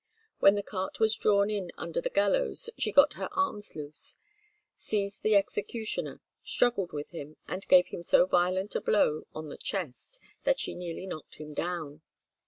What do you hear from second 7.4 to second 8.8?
and gave him so violent